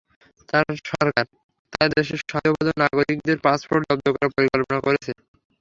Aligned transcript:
তাঁর 0.49 0.67
সরকার 0.91 1.25
তাঁর 1.73 1.89
দেশের 1.91 2.19
সন্দেহভাজন 2.23 2.75
নাগরিকদের 2.83 3.37
পাসপোর্ট 3.45 3.83
জব্দ 3.89 4.05
করার 4.13 4.33
পরিকল্পনা 4.35 4.79
করেছে। 4.85 5.11